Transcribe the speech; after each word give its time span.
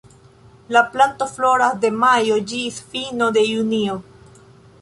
La 0.75 0.81
planto 0.95 1.27
floras 1.33 1.77
de 1.83 1.93
majo 2.05 2.39
ĝis 2.53 2.83
fino 2.95 3.31
de 3.37 3.47
junio. 3.53 4.03